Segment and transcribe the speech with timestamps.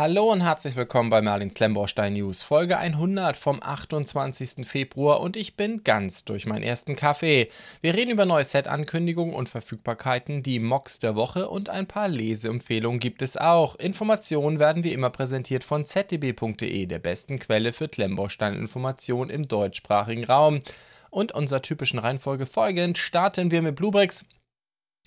[0.00, 4.66] Hallo und herzlich willkommen bei Merlins Lemborstein News, Folge 100 vom 28.
[4.66, 7.50] Februar und ich bin ganz durch meinen ersten Kaffee.
[7.82, 12.98] Wir reden über neue Set-Ankündigungen und Verfügbarkeiten, die Mocks der Woche und ein paar Leseempfehlungen
[12.98, 13.74] gibt es auch.
[13.74, 20.62] Informationen werden wie immer präsentiert von zdb.de, der besten Quelle für Klemmbaustein-Informationen im deutschsprachigen Raum.
[21.10, 24.24] Und unserer typischen Reihenfolge folgend starten wir mit Bluebricks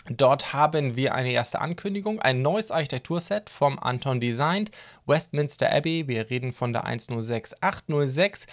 [0.10, 4.70] Dort haben wir eine erste Ankündigung, ein neues Architekturset vom Anton Designed,
[5.06, 6.10] Westminster Abbey.
[6.10, 8.48] Wir reden von der 106806.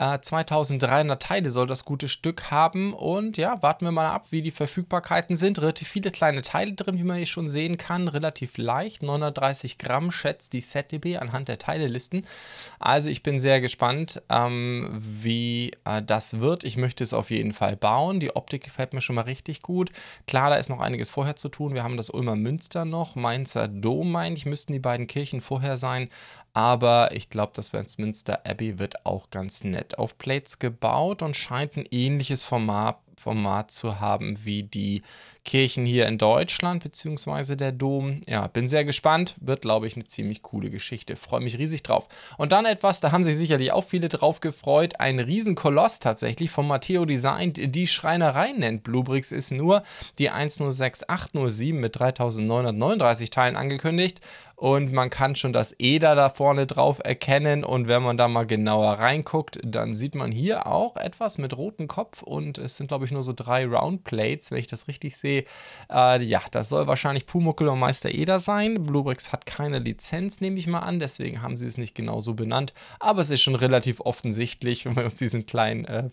[0.00, 4.40] 2300 äh, Teile soll das gute Stück haben und ja, warten wir mal ab, wie
[4.40, 5.60] die Verfügbarkeiten sind.
[5.60, 10.10] Relativ viele kleine Teile drin, wie man hier schon sehen kann, relativ leicht, 930 Gramm
[10.10, 12.26] schätzt die ZDB anhand der Teilelisten.
[12.78, 16.64] Also ich bin sehr gespannt, ähm, wie äh, das wird.
[16.64, 18.20] Ich möchte es auf jeden Fall bauen.
[18.20, 19.90] Die Optik gefällt mir schon mal richtig gut.
[20.26, 21.74] Klar, da ist noch einiges vorher zu tun.
[21.74, 25.76] Wir haben das Ulmer Münster noch, Mainzer Dom, meine ich, müssten die beiden Kirchen vorher
[25.76, 26.08] sein.
[26.52, 31.76] Aber ich glaube, das Westminster Abbey wird auch ganz nett auf Plates gebaut und scheint
[31.76, 35.02] ein ähnliches Format, Format zu haben wie die
[35.44, 38.20] Kirchen hier in Deutschland, beziehungsweise der Dom.
[38.26, 39.36] Ja, bin sehr gespannt.
[39.40, 41.16] Wird, glaube ich, eine ziemlich coole Geschichte.
[41.16, 42.08] Freue mich riesig drauf.
[42.36, 45.00] Und dann etwas, da haben sich sicherlich auch viele drauf gefreut.
[45.00, 47.52] Ein Riesenkoloss tatsächlich von Matteo Design.
[47.54, 49.82] Die Schreinerei nennt Bluebricks, ist nur
[50.18, 54.20] die 106807 mit 3939 Teilen angekündigt
[54.60, 58.46] und man kann schon das EDA da vorne drauf erkennen und wenn man da mal
[58.46, 63.06] genauer reinguckt, dann sieht man hier auch etwas mit rotem Kopf und es sind glaube
[63.06, 65.46] ich nur so drei Roundplates, wenn ich das richtig sehe.
[65.90, 68.82] Äh, ja, das soll wahrscheinlich Pumuckel und Meister EDA sein.
[68.82, 72.34] Bluebricks hat keine Lizenz, nehme ich mal an, deswegen haben sie es nicht genau so
[72.34, 76.10] benannt, aber es ist schon relativ offensichtlich, wenn wir uns diesen kleinen äh,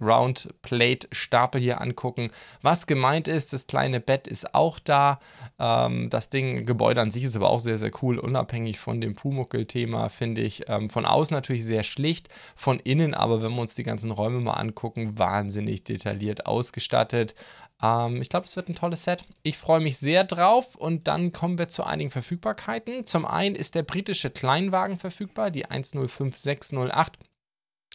[0.00, 2.30] Roundplate-Stapel hier angucken,
[2.62, 3.52] was gemeint ist.
[3.52, 5.20] Das kleine Bett ist auch da.
[5.58, 9.14] Ähm, das Ding, Gebäude an sich ist aber auch sehr, sehr cool, unabhängig von dem
[9.14, 10.68] Pumuckel-Thema, finde ich.
[10.68, 14.40] Ähm, von außen natürlich sehr schlicht, von innen aber, wenn wir uns die ganzen Räume
[14.40, 17.34] mal angucken, wahnsinnig detailliert ausgestattet.
[17.82, 19.24] Ähm, ich glaube, es wird ein tolles Set.
[19.42, 23.06] Ich freue mich sehr drauf und dann kommen wir zu einigen Verfügbarkeiten.
[23.06, 27.18] Zum einen ist der britische Kleinwagen verfügbar, die 105608.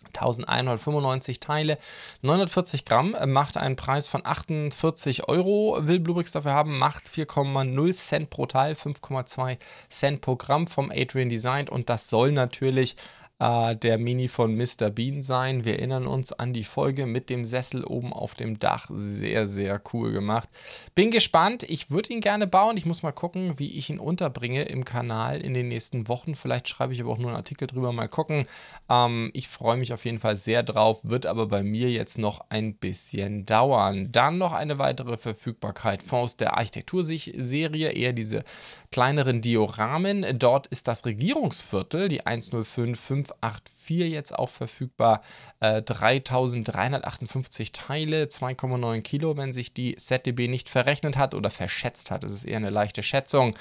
[0.07, 1.77] 1195 Teile,
[2.21, 5.77] 940 Gramm, äh, macht einen Preis von 48 Euro.
[5.81, 9.57] Will Bluebricks dafür haben, macht 4,0 Cent pro Teil, 5,2
[9.89, 12.95] Cent pro Gramm vom Adrian Designed und das soll natürlich
[13.41, 14.91] äh, der Mini von Mr.
[14.91, 15.65] Bean sein.
[15.65, 18.87] Wir erinnern uns an die Folge mit dem Sessel oben auf dem Dach.
[18.93, 20.47] Sehr, sehr cool gemacht.
[20.93, 21.63] Bin gespannt.
[21.63, 22.77] Ich würde ihn gerne bauen.
[22.77, 26.35] Ich muss mal gucken, wie ich ihn unterbringe im Kanal in den nächsten Wochen.
[26.35, 27.91] Vielleicht schreibe ich aber auch nur einen Artikel drüber.
[27.91, 28.45] Mal gucken.
[28.89, 30.99] Ähm, ich freue mich auf jeden Fall sehr drauf.
[31.03, 34.11] Wird aber bei mir jetzt noch ein bisschen dauern.
[34.11, 37.91] Dann noch eine weitere Verfügbarkeit aus der Architekturserie.
[37.91, 38.43] Eher diese
[38.91, 40.37] kleineren Dioramen.
[40.37, 45.21] Dort ist das Regierungsviertel, die 1055 584 jetzt auch verfügbar.
[45.59, 52.23] Äh, 3358 Teile, 2,9 Kilo, wenn sich die ZDB nicht verrechnet hat oder verschätzt hat.
[52.23, 53.55] Das ist eher eine leichte Schätzung.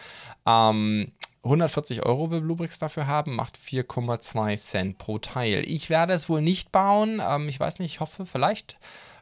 [0.47, 5.64] Ähm, 140 Euro will Bluebricks dafür haben, macht 4,2 Cent pro Teil.
[5.66, 7.22] Ich werde es wohl nicht bauen.
[7.26, 8.78] Ähm, ich weiß nicht, ich hoffe, vielleicht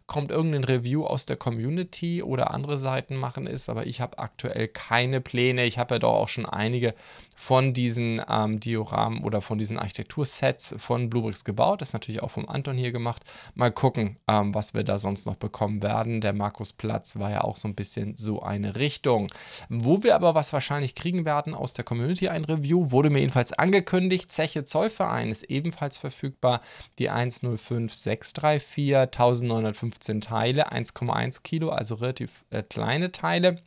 [0.09, 4.67] kommt irgendein Review aus der Community oder andere Seiten machen es, aber ich habe aktuell
[4.67, 5.65] keine Pläne.
[5.67, 6.95] Ich habe ja doch auch schon einige
[7.39, 11.81] von diesen ähm, Dioramen oder von diesen Architektursets von Bluebricks gebaut.
[11.81, 13.23] Das ist natürlich auch vom Anton hier gemacht.
[13.55, 16.21] Mal gucken, ähm, was wir da sonst noch bekommen werden.
[16.21, 19.31] Der Markusplatz war ja auch so ein bisschen so eine Richtung.
[19.69, 23.53] Wo wir aber was wahrscheinlich kriegen werden aus der Community, ein Review, wurde mir jedenfalls
[23.53, 24.33] angekündigt.
[24.33, 26.61] Zeche Zollverein ist ebenfalls verfügbar.
[26.99, 33.63] Die 105634, 1915 Teile, 1,1 Kilo, also relativ äh, kleine Teile.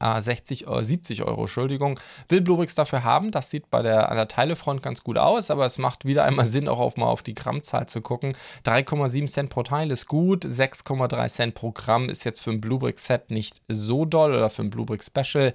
[0.00, 1.98] 60, äh, 70 Euro, Entschuldigung,
[2.28, 3.30] will Bluebricks dafür haben.
[3.30, 6.46] Das sieht bei der, an der Teilefront ganz gut aus, aber es macht wieder einmal
[6.46, 8.36] Sinn, auch auf mal auf die Grammzahl zu gucken.
[8.64, 12.98] 3,7 Cent pro Teil ist gut, 6,3 Cent pro Gramm ist jetzt für ein Bluebrick
[12.98, 15.54] Set nicht so doll oder für ein Bluebrick Special.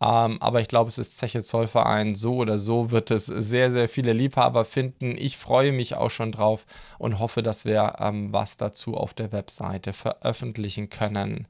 [0.00, 2.14] Ähm, aber ich glaube, es ist Zeche Zollverein.
[2.14, 5.16] So oder so wird es sehr, sehr viele Liebhaber finden.
[5.18, 6.66] Ich freue mich auch schon drauf
[6.98, 11.48] und hoffe, dass wir ähm, was dazu auf der Webseite veröffentlichen können.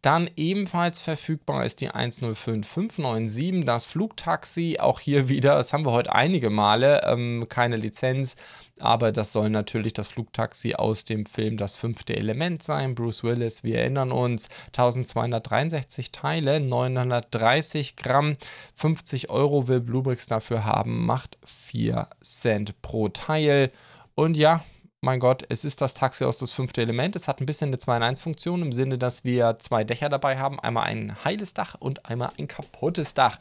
[0.00, 4.78] Dann ebenfalls verfügbar ist die 105597, das Flugtaxi.
[4.78, 8.36] Auch hier wieder, das haben wir heute einige Male, ähm, keine Lizenz.
[8.80, 12.94] Aber das soll natürlich das Flugtaxi aus dem Film Das fünfte Element sein.
[12.94, 18.36] Bruce Willis, wir erinnern uns, 1263 Teile, 930 Gramm,
[18.74, 23.70] 50 Euro will Bluebricks dafür haben, macht 4 Cent pro Teil.
[24.14, 24.62] Und ja,
[25.00, 27.14] mein Gott, es ist das Taxi aus das fünfte Element.
[27.14, 30.08] Es hat ein bisschen eine 2 in 1 Funktion im Sinne, dass wir zwei Dächer
[30.08, 30.58] dabei haben.
[30.58, 33.38] Einmal ein heiles Dach und einmal ein kaputtes Dach,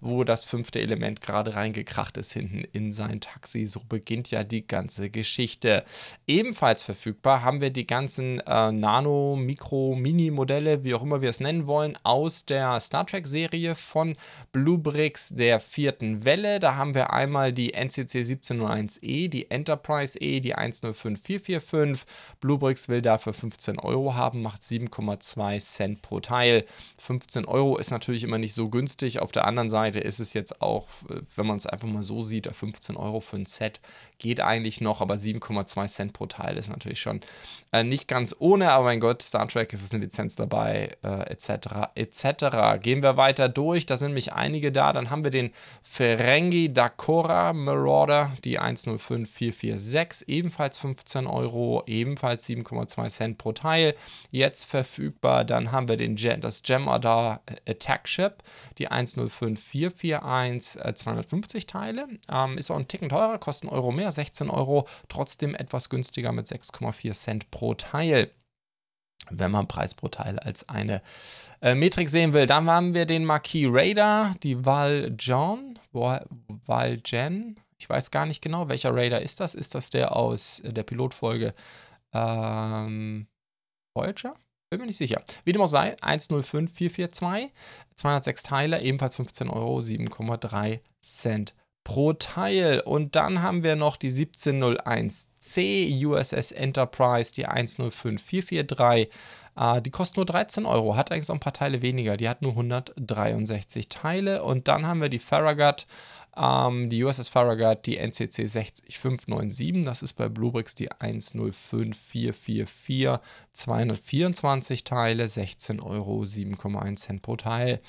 [0.00, 3.66] wo das fünfte Element gerade reingekracht ist hinten in sein Taxi.
[3.66, 5.84] So beginnt ja die ganze Geschichte.
[6.28, 11.40] Ebenfalls verfügbar haben wir die ganzen äh, Nano, Mikro, Mini-Modelle, wie auch immer wir es
[11.40, 14.16] nennen wollen, aus der Star Trek-Serie von
[14.52, 16.60] Bluebricks der vierten Welle.
[16.60, 22.06] Da haben wir einmal die NCC 1701E, die Enterprise E, die 105 5445.
[22.40, 26.64] Bluebricks will dafür 15 Euro haben, macht 7,2 Cent pro Teil.
[26.98, 29.20] 15 Euro ist natürlich immer nicht so günstig.
[29.20, 30.88] Auf der anderen Seite ist es jetzt auch,
[31.36, 33.80] wenn man es einfach mal so sieht, 15 Euro für ein Set
[34.20, 37.20] geht eigentlich noch, aber 7,2 Cent pro Teil ist natürlich schon
[37.72, 38.70] äh, nicht ganz ohne.
[38.70, 41.90] Aber mein Gott, Star Trek, es ist eine Lizenz dabei, äh, etc.
[41.94, 42.80] etc.
[42.80, 43.86] Gehen wir weiter durch.
[43.86, 44.92] Da sind nämlich einige da.
[44.92, 45.50] Dann haben wir den
[45.82, 50.89] Ferengi Dakora Marauder, die 105446, ebenfalls 15
[51.26, 53.94] Euro, ebenfalls 7,2 Cent pro Teil.
[54.30, 55.44] Jetzt verfügbar.
[55.44, 58.42] Dann haben wir den das Gemadar Attack Ship,
[58.78, 62.08] die 105441, äh, 250 Teile.
[62.30, 64.86] Ähm, ist auch ein Ticken teurer, kostet einen Euro mehr, 16 Euro.
[65.08, 68.30] Trotzdem etwas günstiger mit 6,4 Cent pro Teil
[69.30, 71.02] wenn man Preis pro Teil als eine
[71.60, 72.46] äh, Metrik sehen will.
[72.46, 78.94] Dann haben wir den Marquis Raider, die Valjean, Valjean, ich weiß gar nicht genau, welcher
[78.94, 79.54] Raider ist das?
[79.54, 81.54] Ist das der aus der Pilotfolge
[82.12, 83.26] ähm,
[83.94, 84.34] Voyager?
[84.68, 85.22] Bin mir nicht sicher.
[85.44, 87.50] Wie dem auch sei, 105442,
[87.96, 92.80] 206 Teile, ebenfalls 15 Euro, 7,3 Cent pro Teil.
[92.80, 99.08] Und dann haben wir noch die 1701C USS Enterprise, die 105443.
[99.56, 102.16] Äh, die kostet nur 13 Euro, hat eigentlich so ein paar Teile weniger.
[102.16, 104.44] Die hat nur 163 Teile.
[104.44, 105.86] Und dann haben wir die Farragut
[106.36, 113.18] ähm, die USS Farragut, die NCC 60597, das ist bei Bluebricks die 105444,
[113.52, 117.80] 224 Teile, 16 Euro, 7,1 Cent pro Teil.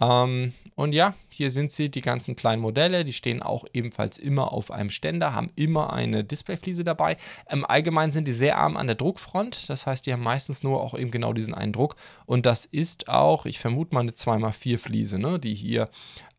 [0.00, 3.04] Ähm, und ja, hier sind sie, die ganzen kleinen Modelle.
[3.04, 7.16] Die stehen auch ebenfalls immer auf einem Ständer, haben immer eine Displayfliese dabei.
[7.48, 9.70] Im Allgemeinen sind die sehr arm an der Druckfront.
[9.70, 11.96] Das heißt, die haben meistens nur auch eben genau diesen einen Druck.
[12.26, 15.88] Und das ist auch, ich vermute mal, eine 2x4 Fliese, ne, die hier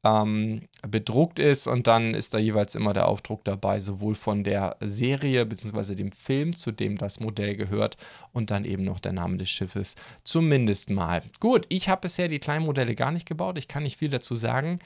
[0.06, 4.78] ähm, bedruckt ist und dann ist da jeweils immer der Aufdruck dabei, sowohl von der
[4.80, 5.96] Serie bzw.
[5.96, 7.98] dem Film, zu dem das Modell gehört
[8.32, 11.24] und dann eben noch der Name des Schiffes, zumindest mal.
[11.40, 14.36] Gut, ich habe bisher die kleinen Modelle gar nicht gebaut, ich kann nicht viel dazu
[14.36, 14.80] sagen.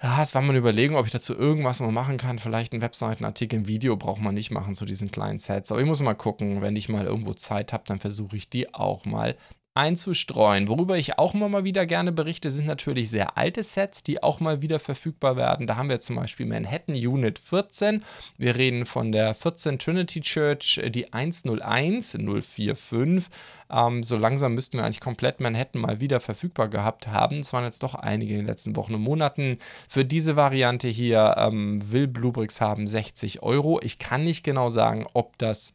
[0.00, 2.38] Ja, es war mal eine Überlegung, ob ich dazu irgendwas noch machen kann.
[2.38, 5.72] Vielleicht einen Webseitenartikel, ein Video braucht man nicht machen zu diesen kleinen Sets.
[5.72, 8.72] Aber ich muss mal gucken, wenn ich mal irgendwo Zeit habe, dann versuche ich die
[8.72, 9.36] auch mal
[9.78, 10.66] einzustreuen.
[10.66, 14.40] Worüber ich auch immer mal wieder gerne berichte, sind natürlich sehr alte Sets, die auch
[14.40, 15.68] mal wieder verfügbar werden.
[15.68, 18.02] Da haben wir zum Beispiel Manhattan Unit 14.
[18.36, 23.28] Wir reden von der 14 Trinity Church, die 101 045.
[23.70, 27.38] Ähm, so langsam müssten wir eigentlich komplett Manhattan mal wieder verfügbar gehabt haben.
[27.38, 29.58] Es waren jetzt doch einige in den letzten Wochen und Monaten.
[29.88, 33.78] Für diese Variante hier ähm, will Bluebricks haben 60 Euro.
[33.80, 35.72] Ich kann nicht genau sagen, ob das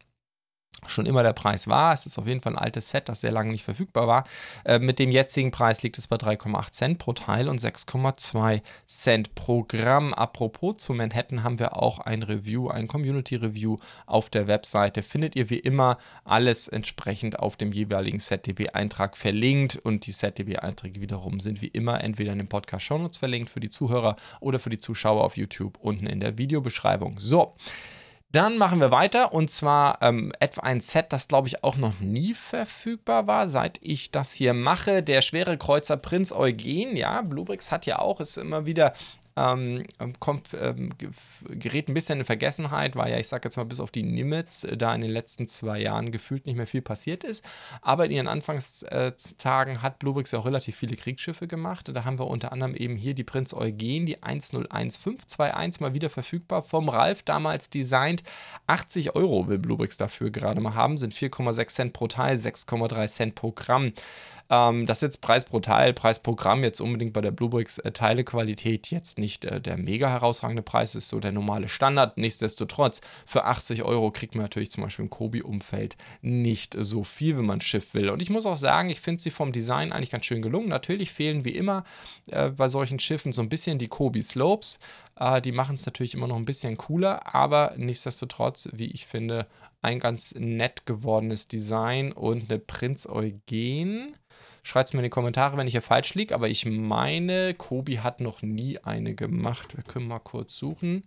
[0.88, 1.94] schon immer der Preis war.
[1.94, 4.24] Es ist auf jeden Fall ein altes Set, das sehr lange nicht verfügbar war.
[4.66, 9.36] Äh, mit dem jetzigen Preis liegt es bei 3,8 Cent pro Teil und 6,2 Cent
[9.36, 10.14] pro Gramm.
[10.14, 15.04] Apropos zu Manhattan haben wir auch ein Review, ein Community-Review auf der Webseite.
[15.04, 21.40] Findet ihr wie immer alles entsprechend auf dem jeweiligen ZDB-Eintrag verlinkt und die ZDB-Einträge wiederum
[21.40, 25.24] sind wie immer entweder in den Podcast-Shownotes verlinkt für die Zuhörer oder für die Zuschauer
[25.24, 27.20] auf YouTube unten in der Videobeschreibung.
[27.20, 27.56] So.
[28.34, 32.00] Dann machen wir weiter und zwar ähm, etwa ein Set, das glaube ich auch noch
[32.00, 35.04] nie verfügbar war, seit ich das hier mache.
[35.04, 38.94] Der schwere Kreuzer Prinz Eugen, ja, Bluebricks hat ja auch, ist immer wieder
[39.36, 39.84] ähm,
[40.20, 40.90] kommt, ähm,
[41.50, 44.64] gerät ein bisschen in Vergessenheit, weil ja, ich sage jetzt mal, bis auf die Nimitz
[44.64, 47.44] äh, da in den letzten zwei Jahren gefühlt nicht mehr viel passiert ist.
[47.82, 51.90] Aber in ihren Anfangstagen hat Bluebricks ja auch relativ viele Kriegsschiffe gemacht.
[51.94, 56.62] Da haben wir unter anderem eben hier die Prinz Eugen, die 101521 mal wieder verfügbar
[56.62, 58.24] vom Ralf, damals designt.
[58.68, 63.36] 80 Euro will Bluebricks dafür gerade mal haben, sind 4,6 Cent pro Teil, 6,3 Cent
[63.36, 63.94] pro Gramm.
[64.50, 67.78] Ähm, das ist jetzt Preis pro Teil, Preis pro Gramm jetzt unbedingt bei der Bluebricks
[67.80, 72.18] äh, Teilequalität jetzt nicht äh, der mega herausragende Preis, ist so der normale Standard.
[72.18, 77.46] Nichtsdestotrotz, für 80 Euro kriegt man natürlich zum Beispiel im Kobi-Umfeld nicht so viel, wenn
[77.46, 78.10] man ein Schiff will.
[78.10, 80.70] Und ich muss auch sagen, ich finde sie vom Design eigentlich ganz schön gelungen.
[80.70, 81.84] Natürlich fehlen wie immer
[82.30, 84.80] äh, bei solchen Schiffen so ein bisschen die Kobi Slopes.
[85.20, 89.48] Äh, die machen es natürlich immer noch ein bisschen cooler, aber nichtsdestotrotz, wie ich finde,
[89.84, 94.16] ein ganz nett gewordenes Design und eine Prinz Eugen
[94.66, 96.34] Schreibt es mir in die Kommentare, wenn ich hier falsch liege.
[96.34, 99.76] Aber ich meine, Kobi hat noch nie eine gemacht.
[99.76, 101.06] Wir können mal kurz suchen.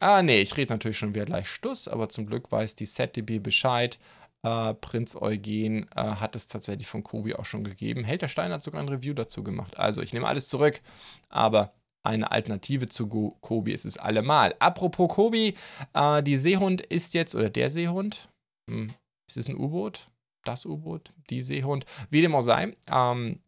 [0.00, 3.38] Ah, nee, ich rede natürlich schon wieder gleich Stuss, aber zum Glück weiß die ZDB
[3.38, 3.98] Bescheid.
[4.42, 8.04] Äh, Prinz Eugen äh, hat es tatsächlich von Kobi auch schon gegeben.
[8.04, 9.78] Helter Stein hat sogar ein Review dazu gemacht.
[9.78, 10.80] Also, ich nehme alles zurück,
[11.28, 14.54] aber eine Alternative zu Go Kobi ist es allemal.
[14.58, 15.54] Apropos Kobi,
[15.92, 18.30] äh, die Seehund ist jetzt, oder der Seehund,
[18.70, 18.94] hm,
[19.28, 20.08] ist es ein U-Boot?
[20.44, 21.12] Das U-Boot?
[21.30, 21.84] Die Seehund?
[22.10, 23.40] Wie dem auch sei, ähm,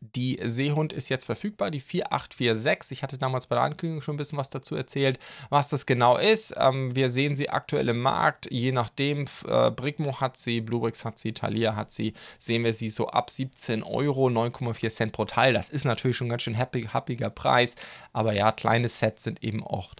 [0.00, 2.98] die Seehund ist jetzt verfügbar, die 4846.
[2.98, 5.18] Ich hatte damals bei der Ankündigung schon ein bisschen was dazu erzählt,
[5.50, 6.54] was das genau ist.
[6.56, 11.18] Ähm, wir sehen sie aktuell im Markt, je nachdem, äh, Brigmo hat sie, Bluebricks hat
[11.18, 15.52] sie, Thalia hat sie, sehen wir sie so ab 17 Euro, 9,4 Cent pro Teil.
[15.52, 17.76] Das ist natürlich schon ein ganz schön happy, happiger Preis,
[18.14, 19.92] aber ja, kleine Sets sind eben auch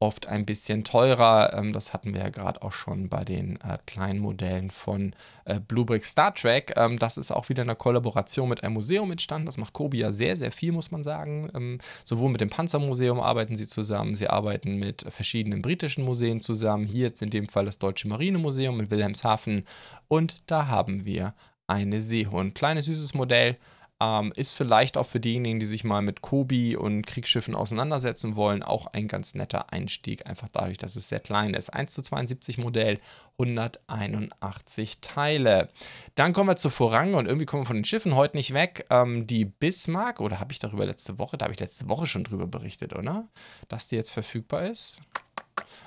[0.00, 1.52] oft ein bisschen teurer.
[1.54, 5.14] Ähm, das hatten wir ja gerade auch schon bei den äh, kleinen Modellen von
[5.44, 6.74] äh, Bluebrick Star Trek.
[6.76, 9.46] Ähm, das ist auch wieder eine Kollaboration mit einem Museum entstanden.
[9.46, 11.50] Das macht Kobi ja sehr, sehr viel, muss man sagen.
[11.54, 16.84] Ähm, sowohl mit dem Panzermuseum arbeiten sie zusammen, sie arbeiten mit verschiedenen britischen Museen zusammen.
[16.84, 19.64] Hier jetzt in dem Fall das Deutsche Marinemuseum in Wilhelmshaven.
[20.06, 21.34] Und da haben wir
[21.66, 22.54] eine Seehund.
[22.54, 23.56] Kleines, süßes Modell
[24.00, 28.62] ähm, ist vielleicht auch für diejenigen, die sich mal mit Kobi und Kriegsschiffen auseinandersetzen wollen,
[28.62, 31.70] auch ein ganz netter Einstieg, einfach dadurch, dass es sehr klein ist.
[31.70, 32.98] 1 zu 72 Modell,
[33.38, 35.68] 181 Teile.
[36.14, 38.86] Dann kommen wir zu Vorrang und irgendwie kommen wir von den Schiffen heute nicht weg.
[38.90, 42.24] Ähm, die Bismarck, oder habe ich darüber letzte Woche, da habe ich letzte Woche schon
[42.24, 43.28] drüber berichtet, oder?
[43.68, 45.00] Dass die jetzt verfügbar ist.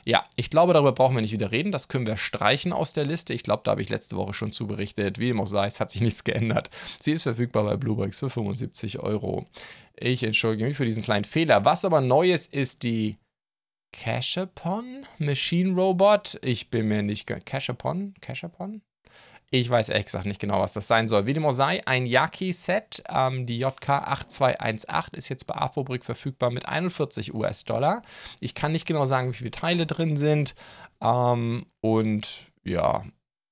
[0.03, 1.71] Ja, ich glaube, darüber brauchen wir nicht wieder reden.
[1.71, 3.33] Das können wir streichen aus der Liste.
[3.33, 5.19] Ich glaube, da habe ich letzte Woche schon zu berichtet.
[5.19, 6.69] Wie dem auch sei, es hat sich nichts geändert.
[6.99, 9.45] Sie ist verfügbar bei Bluebricks für 75 Euro.
[9.95, 11.65] Ich entschuldige mich für diesen kleinen Fehler.
[11.65, 13.17] Was aber neu ist, ist die
[13.91, 16.39] Cashapon Machine Robot.
[16.41, 17.27] Ich bin mir nicht...
[17.27, 18.13] Cashapon?
[18.21, 18.81] Cashapon?
[19.53, 21.25] Ich weiß ehrlich gesagt nicht genau, was das sein soll.
[21.25, 26.65] Wie dem auch sei, ein Yaki-Set, ähm, die JK8218 ist jetzt bei Afrobrick verfügbar mit
[26.65, 28.01] 41 US-Dollar.
[28.39, 30.55] Ich kann nicht genau sagen, wie viele Teile drin sind.
[31.01, 32.29] Ähm, und
[32.63, 33.03] ja,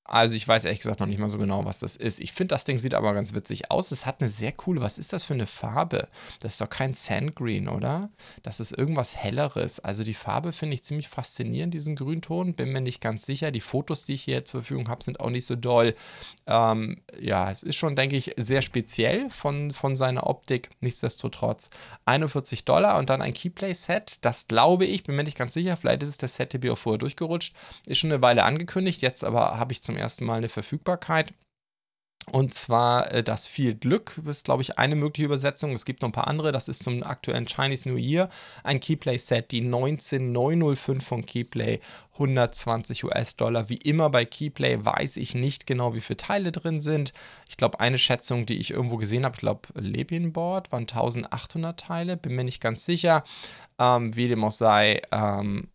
[0.10, 2.20] also ich weiß ehrlich gesagt noch nicht mal so genau, was das ist.
[2.20, 3.92] Ich finde, das Ding sieht aber ganz witzig aus.
[3.92, 6.08] Es hat eine sehr coole, was ist das für eine Farbe?
[6.40, 8.10] Das ist doch kein Sandgreen, oder?
[8.42, 9.80] Das ist irgendwas Helleres.
[9.80, 12.56] Also die Farbe finde ich ziemlich faszinierend, diesen Grünton.
[12.56, 13.52] Bin mir nicht ganz sicher.
[13.52, 15.94] Die Fotos, die ich hier zur Verfügung habe, sind auch nicht so doll.
[16.48, 20.70] Ähm, ja, es ist schon, denke ich, sehr speziell von, von seiner Optik.
[20.82, 21.70] Nichtsdestotrotz
[22.06, 24.18] 41 Dollar und dann ein Keyplay-Set.
[24.22, 25.78] Das glaube ich, bin mir nicht ganz sicher.
[25.78, 27.54] Vielleicht ist es der Set auch vorher durchgerutscht.
[27.86, 29.04] Ist schon eine Weile angekündigt.
[29.04, 31.34] Jetzt aber habe ich zum ersten Mal eine Verfügbarkeit.
[32.32, 35.74] Und zwar äh, das viel Glück ist, glaube ich, eine mögliche Übersetzung.
[35.74, 36.52] Es gibt noch ein paar andere.
[36.52, 38.30] Das ist zum aktuellen Chinese New Year
[38.64, 41.80] ein Keyplay-Set, die 19905 von Keyplay,
[42.14, 43.70] 120 US-Dollar.
[43.70, 47.14] Wie immer bei Keyplay weiß ich nicht genau, wie viele Teile drin sind.
[47.48, 52.18] Ich glaube, eine Schätzung, die ich irgendwo gesehen habe, ich glaube, Lebienboard waren 1800 Teile,
[52.18, 53.24] bin mir nicht ganz sicher.
[53.80, 55.70] Ähm, wie dem auch sei, ähm,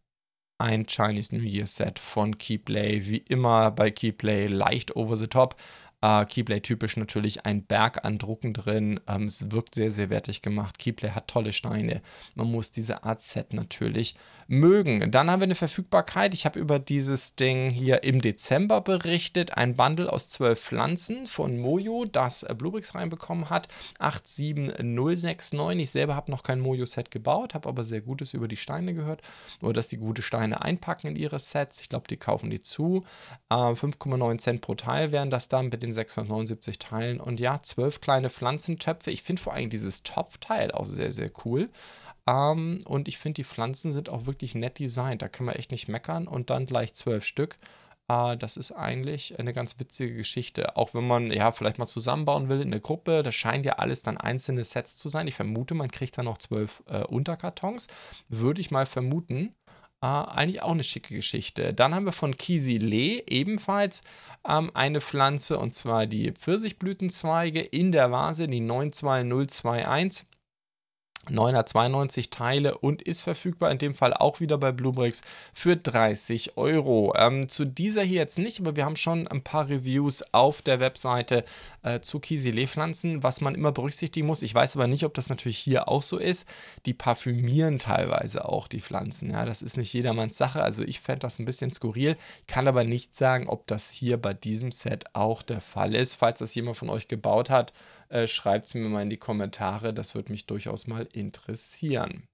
[0.65, 3.07] ein Chinese New Year Set von Keyplay.
[3.07, 5.57] Wie immer bei Keyplay leicht over the top.
[6.05, 9.01] Äh, Keyplay typisch natürlich ein Berg an Drucken drin.
[9.09, 10.79] Ähm, es wirkt sehr, sehr wertig gemacht.
[10.79, 12.03] Keyplay hat tolle Steine.
[12.35, 14.15] Man muss diese Art Set natürlich
[14.47, 15.11] mögen.
[15.11, 16.35] Dann haben wir eine Verfügbarkeit.
[16.35, 19.57] Ich habe über dieses Ding hier im Dezember berichtet.
[19.57, 23.69] Ein Bundle aus zwölf Pflanzen von Mojo, das äh, Bluebricks reinbekommen hat.
[23.99, 25.85] 87069.
[25.85, 29.23] Ich selber habe noch kein Mojo-Set gebaut, habe aber sehr Gutes über die Steine gehört.
[29.63, 31.81] Oder dass die gute Steine einpacken in ihre Sets.
[31.81, 33.05] Ich glaube, die kaufen die zu.
[33.49, 37.21] Äh, 5,9 Cent pro Teil wären das dann mit den 679 Teilen.
[37.21, 39.11] Und ja, zwölf kleine Pflanzentöpfe.
[39.11, 41.71] Ich finde vor allem dieses Topfteil auch sehr, sehr cool.
[42.27, 45.23] Ähm, und ich finde, die Pflanzen sind auch wirklich nett designt.
[45.23, 46.27] Da kann man echt nicht meckern.
[46.29, 47.59] Und dann gleich zwölf Stück.
[48.09, 50.77] Äh, das ist eigentlich eine ganz witzige Geschichte.
[50.77, 54.03] Auch wenn man ja vielleicht mal zusammenbauen will in der Gruppe, das scheint ja alles
[54.03, 55.27] dann einzelne Sets zu sein.
[55.27, 57.89] Ich vermute, man kriegt dann noch zwölf äh, Unterkartons.
[58.29, 59.55] Würde ich mal vermuten.
[60.05, 61.73] Äh, eigentlich auch eine schicke Geschichte.
[61.73, 64.03] Dann haben wir von Kisi Lee ebenfalls
[64.47, 70.27] ähm, eine Pflanze und zwar die Pfirsichblütenzweige in der Vase, die 92021.
[71.31, 77.15] 992 Teile und ist verfügbar, in dem Fall auch wieder bei Bluebricks für 30 Euro.
[77.17, 80.81] Ähm, zu dieser hier jetzt nicht, aber wir haben schon ein paar Reviews auf der
[80.81, 81.45] Webseite
[81.83, 84.43] äh, zu Kisilee-Pflanzen, was man immer berücksichtigen muss.
[84.43, 86.49] Ich weiß aber nicht, ob das natürlich hier auch so ist.
[86.87, 89.31] Die parfümieren teilweise auch die Pflanzen.
[89.31, 90.63] Ja, das ist nicht jedermanns Sache.
[90.63, 92.17] Also ich fände das ein bisschen skurril,
[92.47, 96.15] kann aber nicht sagen, ob das hier bei diesem Set auch der Fall ist.
[96.15, 97.73] Falls das jemand von euch gebaut hat,
[98.15, 99.93] äh, schreibt es mir mal in die Kommentare.
[99.93, 102.29] Das würde mich durchaus mal interessieren.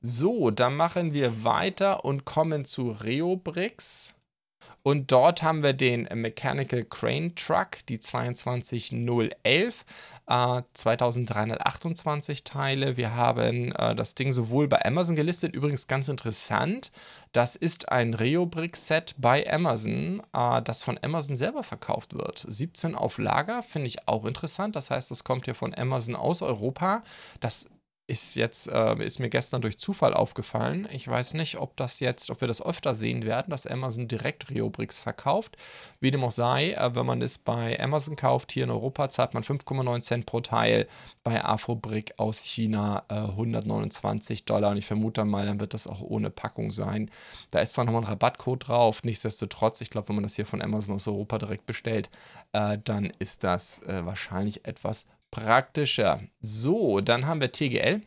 [0.00, 4.14] So, dann machen wir weiter und kommen zu Reobrix.
[4.82, 9.84] Und dort haben wir den Mechanical Crane Truck, die 22011,
[10.26, 12.96] äh, 2328 Teile.
[12.96, 16.92] Wir haben äh, das Ding sowohl bei Amazon gelistet, übrigens ganz interessant.
[17.32, 22.46] Das ist ein Reobrick-Set bei Amazon, äh, das von Amazon selber verkauft wird.
[22.48, 24.76] 17 auf Lager, finde ich auch interessant.
[24.76, 27.02] Das heißt, das kommt hier von Amazon aus Europa.
[27.40, 27.68] Das
[28.10, 30.88] ist jetzt, äh, ist mir gestern durch Zufall aufgefallen.
[30.90, 34.50] Ich weiß nicht, ob das jetzt, ob wir das öfter sehen werden, dass Amazon direkt
[34.50, 35.56] Reobricks verkauft.
[36.00, 39.32] Wie dem auch sei, äh, wenn man es bei Amazon kauft, hier in Europa zahlt
[39.32, 40.88] man 5,9 Cent pro Teil,
[41.22, 46.00] bei Afrobrick aus China äh, 129 Dollar und ich vermute mal, dann wird das auch
[46.00, 47.10] ohne Packung sein.
[47.52, 50.60] Da ist zwar nochmal ein Rabattcode drauf, nichtsdestotrotz, ich glaube, wenn man das hier von
[50.60, 52.10] Amazon aus Europa direkt bestellt,
[52.52, 56.20] äh, dann ist das äh, wahrscheinlich etwas praktischer.
[56.40, 58.02] So, dann haben wir TGL.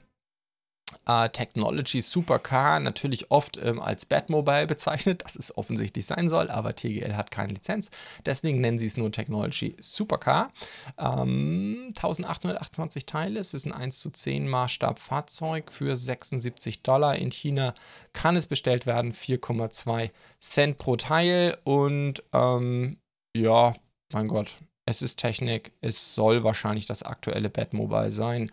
[1.07, 6.49] Uh, äh, Technology Supercar, natürlich oft ähm, als Batmobile bezeichnet, das es offensichtlich sein soll,
[6.49, 7.89] aber TGL hat keine Lizenz.
[8.25, 10.51] Deswegen nennen sie es nur Technology Supercar.
[10.97, 17.15] Ähm, 1828 Teile, es ist ein 1 zu 10 Maßstab Fahrzeug für 76 Dollar.
[17.15, 17.73] In China
[18.13, 21.57] kann es bestellt werden, 4,2 Cent pro Teil.
[21.63, 22.99] Und ähm,
[23.35, 23.73] ja,
[24.11, 28.51] mein Gott, es ist Technik, es soll wahrscheinlich das aktuelle Batmobile sein.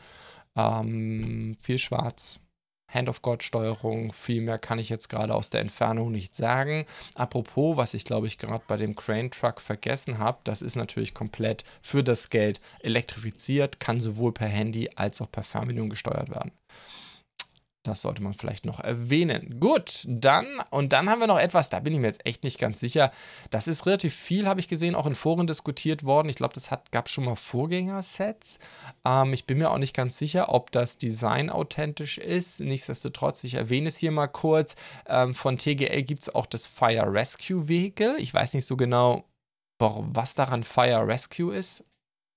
[0.57, 2.41] Ähm, viel schwarz,
[2.93, 6.87] Hand-of-God-Steuerung, viel mehr kann ich jetzt gerade aus der Entfernung nicht sagen.
[7.15, 11.15] Apropos, was ich glaube ich gerade bei dem Crane Truck vergessen habe, das ist natürlich
[11.15, 16.53] komplett für das Geld elektrifiziert, kann sowohl per Handy als auch per Fernbedienung gesteuert werden.
[17.83, 19.59] Das sollte man vielleicht noch erwähnen.
[19.59, 22.59] Gut, dann, und dann haben wir noch etwas, da bin ich mir jetzt echt nicht
[22.59, 23.11] ganz sicher.
[23.51, 26.29] Das ist relativ viel, habe ich gesehen, auch in Foren diskutiert worden.
[26.29, 28.59] Ich glaube, das gab schon mal Vorgängersets.
[29.07, 32.61] Ähm, ich bin mir auch nicht ganz sicher, ob das Design authentisch ist.
[32.61, 34.75] Nichtsdestotrotz, ich erwähne es hier mal kurz.
[35.07, 38.17] Ähm, von TGL gibt es auch das Fire Rescue Vehicle.
[38.19, 39.25] Ich weiß nicht so genau,
[39.79, 41.85] was daran Fire Rescue ist.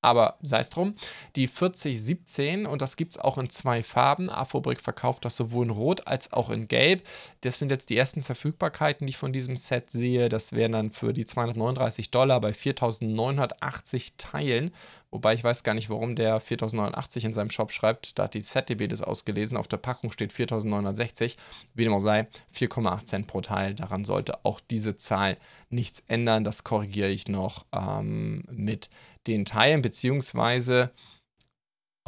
[0.03, 0.95] Aber sei es drum.
[1.36, 4.29] Die 4017 und das gibt es auch in zwei Farben.
[4.29, 7.03] Afrobrick verkauft das sowohl in Rot als auch in Gelb.
[7.41, 10.29] Das sind jetzt die ersten Verfügbarkeiten, die ich von diesem Set sehe.
[10.29, 14.72] Das wären dann für die 239 Dollar bei 4980 Teilen.
[15.13, 18.17] Wobei ich weiß gar nicht, warum der 4089 in seinem Shop schreibt.
[18.17, 19.58] Da hat die ZDB das ausgelesen.
[19.58, 21.38] Auf der Packung steht 4960.
[21.75, 23.75] Wie dem auch sei, 4,8 Cent pro Teil.
[23.75, 25.38] Daran sollte auch diese Zahl
[25.69, 26.43] nichts ändern.
[26.43, 28.89] Das korrigiere ich noch ähm, mit
[29.28, 30.91] den Teilen, beziehungsweise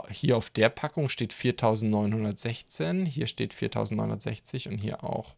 [0.09, 5.35] hier auf der Packung steht 4916, hier steht 4960 und hier auch.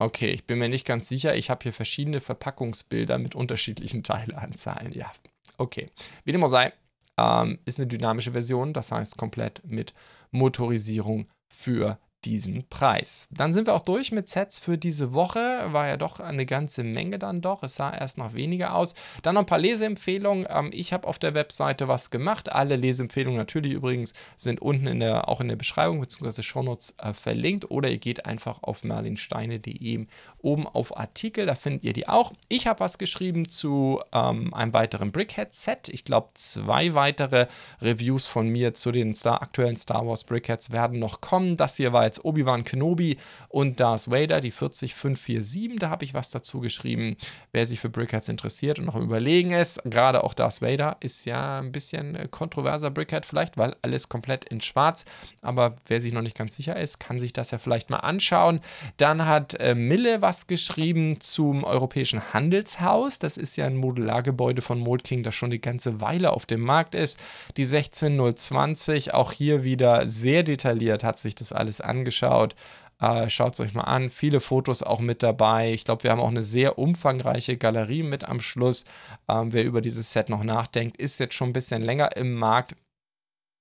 [0.00, 1.36] Okay, ich bin mir nicht ganz sicher.
[1.36, 4.92] Ich habe hier verschiedene Verpackungsbilder mit unterschiedlichen Teileanzahlen.
[4.92, 5.12] Ja,
[5.58, 5.90] okay.
[6.24, 6.72] Wie dem auch sei,
[7.18, 9.92] ähm, ist eine dynamische Version, das heißt komplett mit
[10.30, 13.28] Motorisierung für diesen Preis.
[13.30, 15.38] Dann sind wir auch durch mit Sets für diese Woche.
[15.72, 17.62] War ja doch eine ganze Menge dann doch.
[17.62, 18.94] Es sah erst noch weniger aus.
[19.22, 20.46] Dann noch ein paar Leseempfehlungen.
[20.50, 22.50] Ähm, ich habe auf der Webseite was gemacht.
[22.50, 26.42] Alle Leseempfehlungen natürlich übrigens sind unten in der, auch in der Beschreibung bzw.
[26.42, 27.70] Shownotes äh, verlinkt.
[27.70, 30.06] Oder ihr geht einfach auf merlinsteine.de
[30.42, 31.46] oben auf Artikel.
[31.46, 32.32] Da findet ihr die auch.
[32.48, 35.88] Ich habe was geschrieben zu ähm, einem weiteren Brickhead-Set.
[35.88, 37.46] Ich glaube, zwei weitere
[37.80, 41.56] Reviews von mir zu den Star aktuellen Star Wars Brickheads werden noch kommen.
[41.56, 43.16] Das hier war jetzt Obi-Wan Kenobi
[43.48, 45.78] und Darth Vader, die 40547.
[45.78, 47.16] Da habe ich was dazu geschrieben.
[47.52, 51.58] Wer sich für Brickheads interessiert und noch überlegen ist, gerade auch Darth Vader ist ja
[51.58, 55.04] ein bisschen äh, kontroverser Brickhead vielleicht, weil alles komplett in schwarz.
[55.42, 58.60] Aber wer sich noch nicht ganz sicher ist, kann sich das ja vielleicht mal anschauen.
[58.96, 63.18] Dann hat äh, Mille was geschrieben zum Europäischen Handelshaus.
[63.18, 66.60] Das ist ja ein Modulargebäude von Mold King, das schon eine ganze Weile auf dem
[66.60, 67.20] Markt ist.
[67.56, 72.54] Die 16020, auch hier wieder sehr detailliert hat sich das alles angeschaut angeschaut.
[73.00, 74.10] Äh, Schaut es euch mal an.
[74.10, 75.72] Viele Fotos auch mit dabei.
[75.72, 78.84] Ich glaube, wir haben auch eine sehr umfangreiche Galerie mit am Schluss.
[79.28, 82.74] Ähm, wer über dieses Set noch nachdenkt, ist jetzt schon ein bisschen länger im Markt.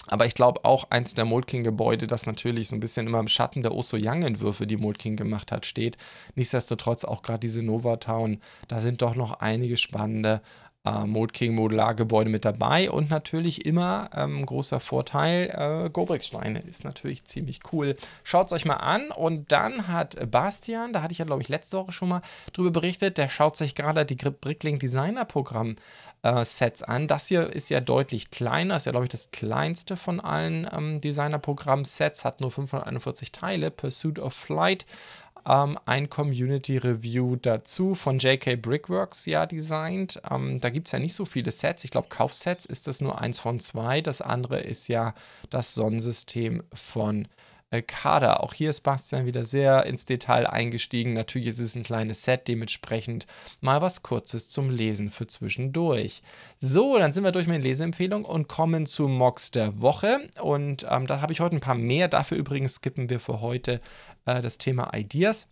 [0.10, 3.62] Aber ich glaube auch eins der Moldking-Gebäude, das natürlich so ein bisschen immer im Schatten
[3.62, 5.98] der Oso Young-Entwürfe, die Moldking gemacht hat, steht.
[6.36, 10.42] Nichtsdestotrotz auch gerade diese Nova Town, da sind doch noch einige spannende
[10.88, 15.50] äh, Mode King Modulargebäude mit dabei und natürlich immer ähm, großer Vorteil,
[15.86, 17.96] äh, Gobrix-Steine ist natürlich ziemlich cool.
[18.24, 21.50] Schaut es euch mal an und dann hat Bastian, da hatte ich ja glaube ich
[21.50, 22.22] letzte Woche schon mal
[22.54, 25.76] drüber berichtet, der schaut sich gerade die Bricklink Designer Programm
[26.24, 27.08] äh, Sets an.
[27.08, 31.02] Das hier ist ja deutlich kleiner, ist ja glaube ich das kleinste von allen ähm,
[31.02, 34.86] Designer Programm Sets, hat nur 541 Teile, Pursuit of Flight
[35.48, 40.22] ähm, ein Community Review dazu von JK Brickworks ja designt.
[40.30, 41.84] Ähm, da gibt es ja nicht so viele Sets.
[41.84, 44.02] Ich glaube, Kaufsets ist das nur eins von zwei.
[44.02, 45.14] Das andere ist ja
[45.50, 47.28] das Sonnensystem von
[47.70, 48.44] äh, Kader.
[48.44, 51.14] Auch hier ist Bastian wieder sehr ins Detail eingestiegen.
[51.14, 53.28] Natürlich ist es ein kleines Set, dementsprechend
[53.62, 56.22] mal was Kurzes zum Lesen für zwischendurch.
[56.60, 60.30] So, dann sind wir durch mit den Leseempfehlungen und kommen zu Mox der Woche.
[60.42, 62.08] Und ähm, da habe ich heute ein paar mehr.
[62.08, 63.82] Dafür übrigens skippen wir für heute
[64.28, 65.50] äh, das Thema Ideas.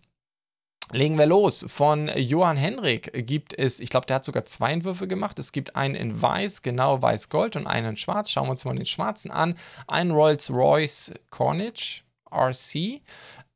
[0.92, 1.66] Legen wir los.
[1.68, 5.40] Von Johann Henrik gibt es, ich glaube, der hat sogar zwei Entwürfe gemacht.
[5.40, 8.30] Es gibt einen in weiß, genau weiß-gold und einen in schwarz.
[8.30, 9.58] Schauen wir uns mal den schwarzen an.
[9.88, 12.76] Ein Rolls-Royce Corniche RC.
[12.76, 13.02] Äh,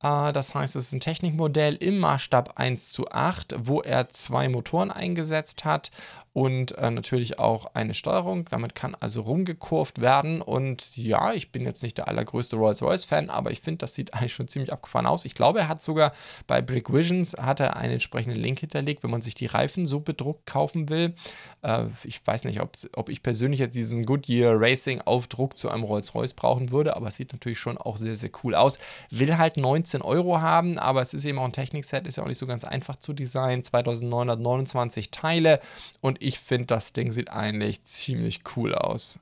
[0.01, 4.89] das heißt, es ist ein Technikmodell im Maßstab 1 zu 8, wo er zwei Motoren
[4.89, 5.91] eingesetzt hat
[6.33, 8.45] und äh, natürlich auch eine Steuerung.
[8.49, 10.41] Damit kann also rumgekurvt werden.
[10.41, 14.33] Und ja, ich bin jetzt nicht der allergrößte Rolls-Royce-Fan, aber ich finde, das sieht eigentlich
[14.33, 15.25] schon ziemlich abgefahren aus.
[15.25, 16.13] Ich glaube, er hat sogar
[16.47, 19.99] bei Brick Visions hat er einen entsprechenden Link hinterlegt, wenn man sich die Reifen so
[19.99, 21.15] bedruckt kaufen will.
[21.61, 26.33] Äh, ich weiß nicht, ob, ob ich persönlich jetzt diesen Goodyear Racing-Aufdruck zu einem Rolls-Royce
[26.35, 28.77] brauchen würde, aber es sieht natürlich schon auch sehr, sehr cool aus.
[29.09, 32.27] Will halt 19 Euro haben, aber es ist eben auch ein Technikset, ist ja auch
[32.27, 33.63] nicht so ganz einfach zu designen.
[33.63, 35.59] 2929 Teile
[36.01, 39.19] und ich finde, das Ding sieht eigentlich ziemlich cool aus.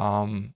[0.00, 0.54] Ähm,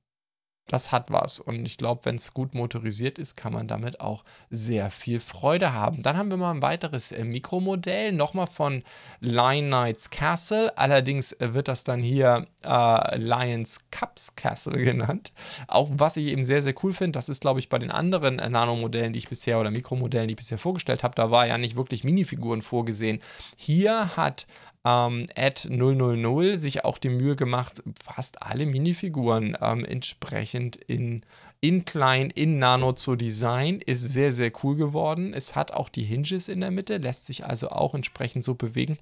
[0.69, 1.41] das hat was.
[1.41, 5.73] Und ich glaube, wenn es gut motorisiert ist, kann man damit auch sehr viel Freude
[5.73, 6.03] haben.
[6.03, 8.83] Dann haben wir mal ein weiteres äh, Mikromodell, nochmal von
[9.21, 10.77] Lion Knights Castle.
[10.79, 15.33] Allerdings äh, wird das dann hier äh, Lions Cups Castle genannt.
[15.67, 18.39] Auch was ich eben sehr, sehr cool finde, das ist, glaube ich, bei den anderen
[18.39, 21.59] äh, Nanomodellen, die ich bisher oder Mikromodellen, die ich bisher vorgestellt habe, da war ja
[21.59, 23.21] nicht wirklich Minifiguren vorgesehen.
[23.57, 24.47] Hier hat
[24.85, 31.25] ähm, Ad 000 sich auch die Mühe gemacht, fast alle Minifiguren ähm, entsprechend in,
[31.61, 33.81] in klein, in Nano zu designen.
[33.81, 35.35] Ist sehr, sehr cool geworden.
[35.35, 38.99] Es hat auch die Hinges in der Mitte, lässt sich also auch entsprechend so bewegen.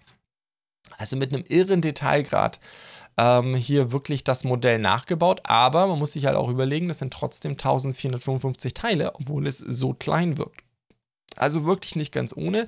[0.98, 2.60] Also mit einem irren Detailgrad
[3.16, 7.12] ähm, hier wirklich das Modell nachgebaut, aber man muss sich halt auch überlegen, das sind
[7.12, 10.62] trotzdem 1455 Teile, obwohl es so klein wirkt.
[11.36, 12.66] Also wirklich nicht ganz ohne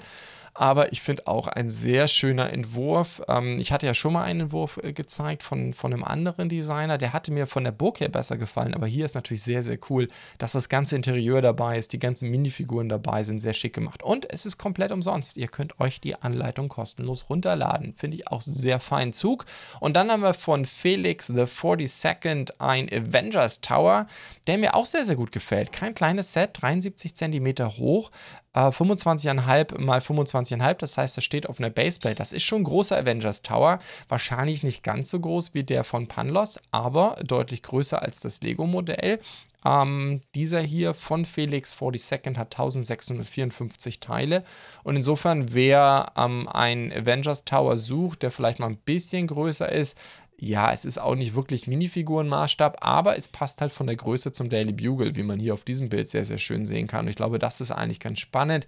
[0.54, 3.22] aber ich finde auch ein sehr schöner Entwurf.
[3.28, 6.98] Ähm, ich hatte ja schon mal einen Entwurf äh, gezeigt von, von einem anderen Designer,
[6.98, 9.78] der hatte mir von der Burg her besser gefallen, aber hier ist natürlich sehr, sehr
[9.88, 14.02] cool, dass das ganze Interieur dabei ist, die ganzen Minifiguren dabei sind, sehr schick gemacht.
[14.02, 15.36] Und es ist komplett umsonst.
[15.36, 17.94] Ihr könnt euch die Anleitung kostenlos runterladen.
[17.94, 19.44] Finde ich auch sehr fein Zug.
[19.80, 24.06] Und dann haben wir von Felix the 42nd ein Avengers Tower,
[24.46, 25.72] der mir auch sehr, sehr gut gefällt.
[25.72, 28.10] Kein kleines Set, 73 cm hoch,
[28.54, 32.16] äh, 25,5 mal 25,5, das heißt, das steht auf einer Baseplate.
[32.16, 33.78] Das ist schon ein großer Avengers Tower.
[34.08, 39.20] Wahrscheinlich nicht ganz so groß wie der von Panlos, aber deutlich größer als das Lego-Modell.
[39.64, 44.44] Ähm, dieser hier von Felix 42nd hat 1654 Teile.
[44.82, 49.96] Und insofern, wer ähm, einen Avengers Tower sucht, der vielleicht mal ein bisschen größer ist,
[50.44, 54.48] ja, es ist auch nicht wirklich Minifigurenmaßstab, aber es passt halt von der Größe zum
[54.48, 57.04] Daily Bugle, wie man hier auf diesem Bild sehr, sehr schön sehen kann.
[57.04, 58.66] Und ich glaube, das ist eigentlich ganz spannend.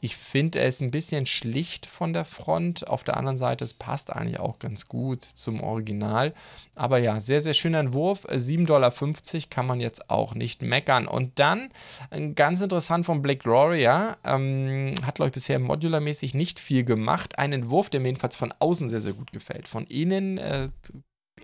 [0.00, 2.86] Ich finde, er ist ein bisschen schlicht von der Front.
[2.86, 6.34] Auf der anderen Seite, es passt eigentlich auch ganz gut zum Original.
[6.76, 8.24] Aber ja, sehr, sehr schöner Entwurf.
[8.24, 8.92] 7,50 Dollar
[9.50, 11.08] kann man jetzt auch nicht meckern.
[11.08, 11.70] Und dann,
[12.36, 17.36] ganz interessant von Black Gloria, ähm, hat, glaube ich, bisher modularmäßig nicht viel gemacht.
[17.40, 19.66] Ein Entwurf, der mir jedenfalls von außen sehr, sehr gut gefällt.
[19.66, 20.68] Von innen äh,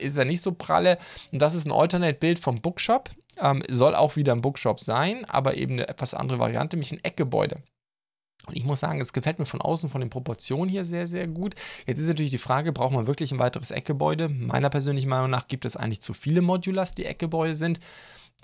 [0.00, 0.98] ist er nicht so pralle.
[1.32, 3.10] Und das ist ein Alternate-Bild vom Bookshop.
[3.40, 7.02] Ähm, soll auch wieder ein Bookshop sein, aber eben eine etwas andere Variante, nämlich ein
[7.02, 7.62] Eckgebäude.
[8.46, 11.26] Und ich muss sagen, es gefällt mir von außen, von den Proportionen hier sehr, sehr
[11.26, 11.54] gut.
[11.86, 14.28] Jetzt ist natürlich die Frage, braucht man wirklich ein weiteres Eckgebäude?
[14.28, 17.80] Meiner persönlichen Meinung nach gibt es eigentlich zu viele Modulars, die Eckgebäude sind.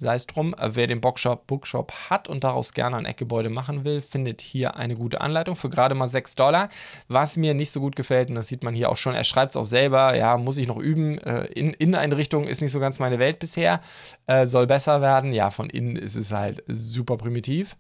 [0.01, 3.85] Sei es drum, äh, wer den Bookshop, Bookshop hat und daraus gerne ein Eckgebäude machen
[3.85, 6.71] will, findet hier eine gute Anleitung für gerade mal 6 Dollar.
[7.09, 9.53] Was mir nicht so gut gefällt, und das sieht man hier auch schon, er schreibt
[9.53, 11.19] es auch selber, ja, muss ich noch üben.
[11.19, 13.83] Äh, in Inneneinrichtung ist nicht so ganz meine Welt bisher,
[14.27, 15.33] äh, soll besser werden.
[15.35, 17.77] Ja, von innen ist es halt super primitiv.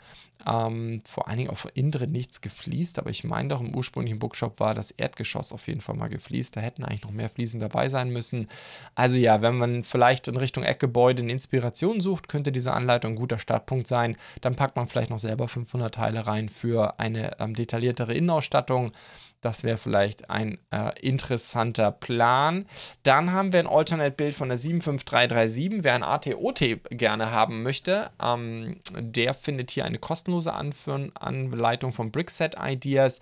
[0.46, 4.60] Ähm, vor allen Dingen innen drin nichts gefliest, aber ich meine doch, im ursprünglichen Bookshop
[4.60, 6.56] war das Erdgeschoss auf jeden Fall mal gefliest.
[6.56, 8.48] Da hätten eigentlich noch mehr Fliesen dabei sein müssen.
[8.94, 13.16] Also ja, wenn man vielleicht in Richtung Eckgebäude eine Inspiration sucht, könnte diese Anleitung ein
[13.16, 14.16] guter Startpunkt sein.
[14.40, 18.92] Dann packt man vielleicht noch selber 500 Teile rein für eine ähm, detailliertere Innenausstattung.
[19.40, 22.66] Das wäre vielleicht ein äh, interessanter Plan.
[23.02, 25.82] Dann haben wir ein Alternate-Bild von der 75337.
[25.82, 32.12] Wer ein ATOT gerne haben möchte, ähm, der findet hier eine kostenlose Anführen Anleitung von
[32.12, 33.20] Brickset Ideas.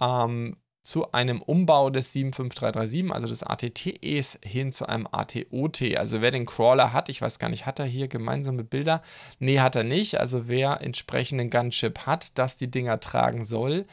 [0.00, 5.96] Ähm, zu einem Umbau des 75337, also des ATTEs, hin zu einem ATOT.
[5.96, 9.02] Also wer den Crawler hat, ich weiß gar nicht, hat er hier gemeinsame Bilder?
[9.40, 10.20] Nee, hat er nicht.
[10.20, 13.86] Also wer entsprechenden Gunship hat, das die Dinger tragen soll,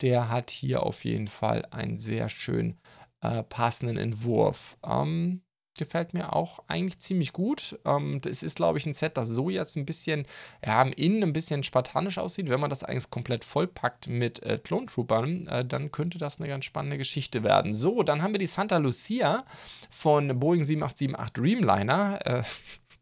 [0.00, 2.78] der hat hier auf jeden Fall einen sehr schön
[3.20, 4.76] äh, passenden Entwurf.
[4.84, 5.42] Ähm,
[5.78, 7.78] gefällt mir auch eigentlich ziemlich gut.
[7.86, 10.26] Ähm, das ist, glaube ich, ein Set, das so jetzt ein bisschen,
[10.64, 12.50] ja, im Innen ein bisschen spartanisch aussieht.
[12.50, 16.48] Wenn man das eigentlich komplett vollpackt mit äh, Clone Troopern, äh, dann könnte das eine
[16.48, 17.72] ganz spannende Geschichte werden.
[17.72, 19.44] So, dann haben wir die Santa Lucia
[19.88, 22.26] von Boeing 7878 Dreamliner.
[22.26, 22.42] Äh,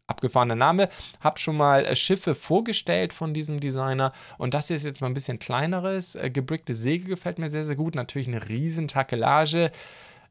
[0.07, 0.89] abgefahrener Name.
[1.19, 5.07] Hab schon mal äh, Schiffe vorgestellt von diesem Designer und das hier ist jetzt mal
[5.07, 6.15] ein bisschen kleineres.
[6.15, 7.93] Äh, gebrickte Säge gefällt mir sehr, sehr gut.
[7.93, 9.71] Natürlich eine riesen Takelage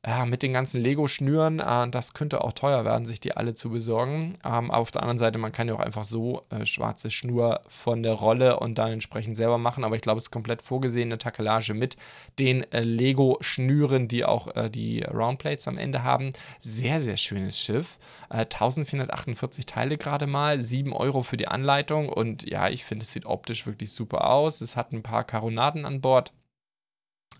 [0.06, 3.70] ja, mit den ganzen Lego-Schnüren, äh, das könnte auch teuer werden, sich die alle zu
[3.70, 4.38] besorgen.
[4.44, 8.04] Ähm, auf der anderen Seite, man kann ja auch einfach so äh, schwarze Schnur von
[8.04, 9.82] der Rolle und dann entsprechend selber machen.
[9.82, 11.96] Aber ich glaube, es ist komplett vorgesehene Takelage mit
[12.38, 16.32] den äh, Lego-Schnüren, die auch äh, die Roundplates am Ende haben.
[16.60, 17.98] Sehr, sehr schönes Schiff.
[18.28, 22.08] 1448 äh, Teile gerade mal, 7 Euro für die Anleitung.
[22.08, 24.60] Und ja, ich finde, es sieht optisch wirklich super aus.
[24.60, 26.32] Es hat ein paar Karonaden an Bord.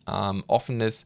[0.09, 1.05] Ähm, offenes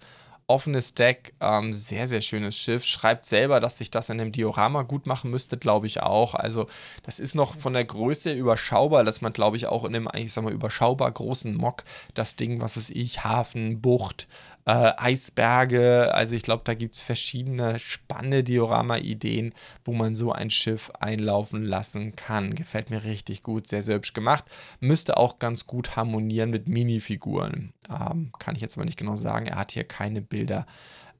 [0.50, 2.84] offenes Deck, ähm, sehr, sehr schönes Schiff.
[2.84, 6.34] Schreibt selber, dass sich das in einem Diorama gut machen müsste, glaube ich auch.
[6.34, 6.66] Also,
[7.04, 10.32] das ist noch von der Größe überschaubar, dass man, glaube ich, auch in einem, eigentlich,
[10.32, 11.84] sag mal, überschaubar großen Mock
[12.14, 14.26] das Ding, was es ich, Hafen, Bucht,
[14.64, 16.14] äh, Eisberge.
[16.14, 21.64] Also ich glaube, da gibt es verschiedene spannende Diorama-Ideen, wo man so ein Schiff einlaufen
[21.64, 22.54] lassen kann.
[22.54, 24.44] Gefällt mir richtig gut, sehr, sehr hübsch gemacht.
[24.80, 27.72] Müsste auch ganz gut harmonieren mit Minifiguren.
[27.88, 29.46] Ähm, kann ich jetzt aber nicht genau sagen.
[29.46, 30.66] Er hat hier keine Bilder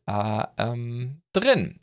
[0.07, 1.81] äh, ähm, drin.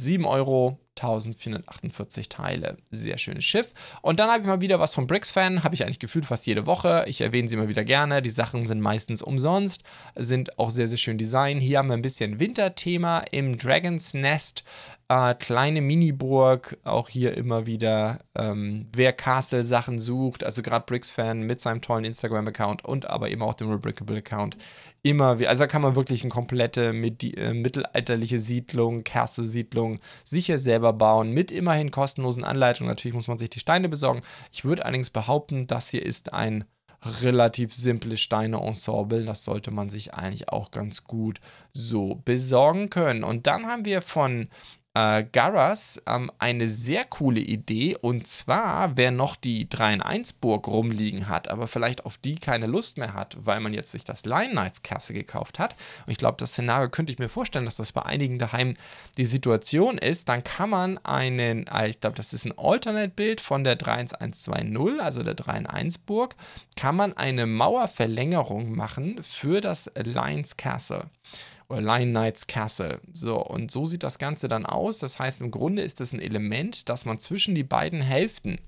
[0.00, 2.76] 7 Euro, 1448 Teile.
[2.90, 3.72] Sehr schönes Schiff.
[4.02, 5.64] Und dann habe ich mal wieder was vom Bricks-Fan.
[5.64, 7.04] Habe ich eigentlich gefühlt fast jede Woche.
[7.06, 8.22] Ich erwähne sie immer wieder gerne.
[8.22, 9.82] Die Sachen sind meistens umsonst,
[10.14, 11.58] sind auch sehr, sehr schön Design.
[11.58, 14.64] Hier haben wir ein bisschen Winterthema im Dragon's Nest.
[15.10, 21.60] Äh, kleine Miniburg, auch hier immer wieder, ähm, wer Castle-Sachen sucht, also gerade Bricks-Fan mit
[21.60, 24.56] seinem tollen Instagram-Account und aber eben auch dem Rebrickable-Account,
[25.02, 30.92] immer, also da kann man wirklich eine komplette Medi äh, mittelalterliche Siedlung, Castle-Siedlung sicher selber
[30.92, 32.88] bauen, mit immerhin kostenlosen Anleitungen.
[32.88, 34.20] Natürlich muss man sich die Steine besorgen.
[34.52, 36.66] Ich würde allerdings behaupten, das hier ist ein
[37.02, 39.24] relativ simples Steine-Ensemble.
[39.24, 41.40] Das sollte man sich eigentlich auch ganz gut
[41.72, 43.24] so besorgen können.
[43.24, 44.48] Und dann haben wir von
[44.94, 47.96] äh, Garras ähm, eine sehr coole Idee.
[48.00, 52.36] Und zwar, wer noch die 3 in 1 Burg rumliegen hat, aber vielleicht auf die
[52.36, 55.76] keine Lust mehr hat, weil man jetzt sich das Lion Knights Kasse gekauft hat.
[56.06, 58.76] Und ich glaube, das Szenario könnte ich mir vorstellen, dass das bei einigen daheim
[59.16, 60.28] die Situation ist.
[60.28, 65.22] Dann kann man einen, äh, ich glaube, das ist ein Alternate-Bild von der 31120, also
[65.22, 66.34] der 3 in 1 Burg,
[66.76, 71.06] kann man eine Mauerverlängerung machen für das Lions Castle
[71.70, 73.00] Lion Knights Castle.
[73.12, 74.98] So, und so sieht das Ganze dann aus.
[74.98, 78.58] Das heißt, im Grunde ist es ein Element, das man zwischen die beiden Hälften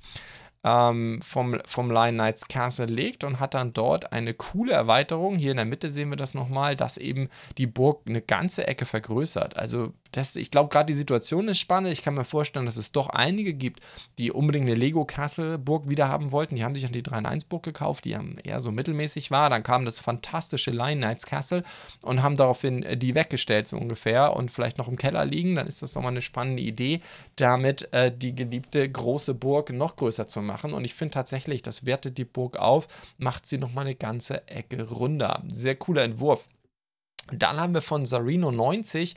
[0.65, 5.37] ähm, vom, vom Lion Knights Castle legt und hat dann dort eine coole Erweiterung.
[5.37, 8.87] Hier in der Mitte sehen wir das nochmal, dass eben die Burg eine ganze Ecke
[8.87, 9.57] vergrößert.
[9.57, 11.93] Also das, ich glaube, gerade die Situation ist spannend.
[11.93, 13.81] Ich kann mir vorstellen, dass es doch einige gibt,
[14.19, 16.55] die unbedingt eine Lego Castle Burg wieder haben wollten.
[16.55, 19.49] Die haben sich an die 3 in 1 Burg gekauft, die eher so mittelmäßig war.
[19.51, 21.65] Dann kam das fantastische Lion Knights Castle
[22.05, 25.55] und haben daraufhin äh, die weggestellt, so ungefähr, und vielleicht noch im Keller liegen.
[25.55, 27.01] Dann ist das nochmal eine spannende Idee,
[27.37, 30.75] damit äh, die geliebte große Burg noch größer zu machen.
[30.75, 34.89] Und ich finde tatsächlich, das wertet die Burg auf, macht sie nochmal eine ganze Ecke
[34.91, 35.43] runder.
[35.51, 36.47] Sehr cooler Entwurf.
[37.31, 39.15] Dann haben wir von Sarino 90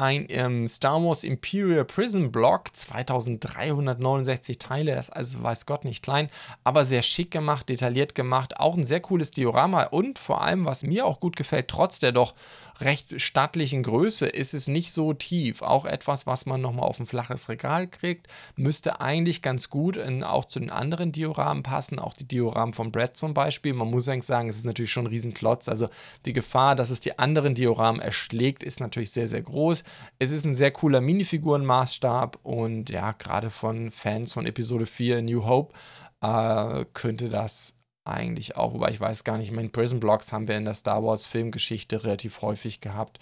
[0.00, 6.02] ein ähm, Star Wars Imperial Prison Block, 2369 Teile, das ist also weiß Gott nicht
[6.02, 6.28] klein,
[6.64, 10.82] aber sehr schick gemacht, detailliert gemacht, auch ein sehr cooles Diorama und vor allem, was
[10.82, 12.34] mir auch gut gefällt, trotz der doch
[12.80, 15.62] recht stattlichen Größe ist es nicht so tief.
[15.62, 20.24] Auch etwas, was man nochmal auf ein flaches Regal kriegt, müsste eigentlich ganz gut in,
[20.24, 21.98] auch zu den anderen Dioramen passen.
[21.98, 23.74] Auch die Dioramen von Brad zum Beispiel.
[23.74, 25.68] Man muss eigentlich sagen, es ist natürlich schon ein Riesenklotz.
[25.68, 25.88] Also
[26.24, 29.84] die Gefahr, dass es die anderen Dioramen erschlägt, ist natürlich sehr, sehr groß.
[30.18, 35.44] Es ist ein sehr cooler Minifigurenmaßstab und ja, gerade von Fans von Episode 4 New
[35.44, 35.74] Hope
[36.20, 37.74] äh, könnte das
[38.04, 41.02] eigentlich auch, wobei ich weiß gar nicht, meine Prison Blocks haben wir in der Star
[41.04, 43.18] Wars Filmgeschichte relativ häufig gehabt.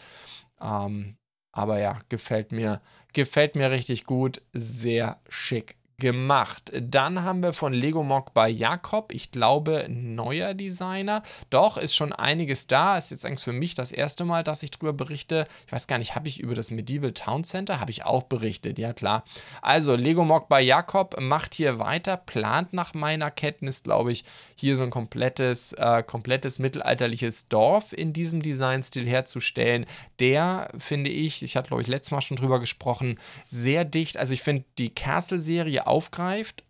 [0.61, 1.17] Ähm,
[1.53, 2.81] aber ja, gefällt mir,
[3.13, 6.71] gefällt mir richtig gut, sehr schick gemacht.
[6.81, 11.25] Dann haben wir von Lego Mock bei Jakob, ich glaube, neuer Designer.
[11.51, 12.97] Doch, ist schon einiges da.
[12.97, 15.49] Ist jetzt eigentlich für mich das erste Mal, dass ich darüber berichte.
[15.67, 18.79] Ich weiß gar nicht, habe ich über das Medieval Town Center, habe ich auch berichtet,
[18.79, 19.25] ja klar.
[19.61, 24.77] Also, Lego Mock bei Jakob macht hier weiter, plant nach meiner Kenntnis, glaube ich, hier
[24.77, 29.85] so ein komplettes, äh, komplettes mittelalterliches Dorf in diesem Designstil herzustellen.
[30.21, 34.17] Der, finde ich, ich hatte, glaube ich, letztes Mal schon drüber gesprochen, sehr dicht.
[34.17, 36.65] Also, ich finde die Castle-Serie aufgreift